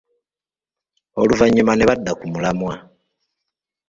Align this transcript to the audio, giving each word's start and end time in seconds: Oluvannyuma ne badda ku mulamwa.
Oluvannyuma 1.21 1.73
ne 1.75 1.85
badda 1.89 2.11
ku 2.19 2.25
mulamwa. 2.33 2.73